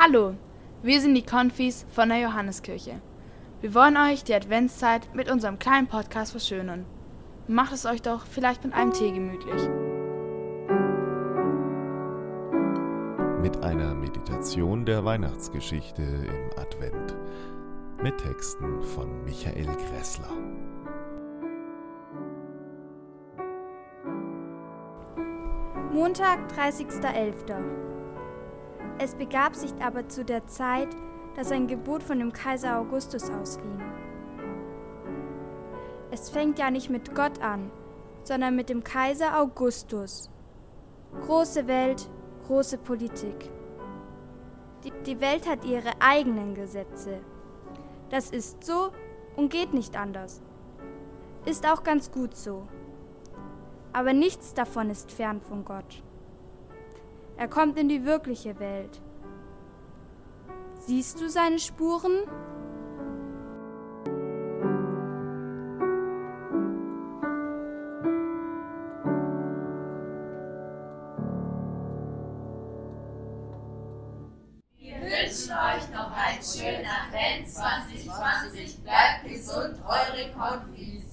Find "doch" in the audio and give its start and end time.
8.00-8.24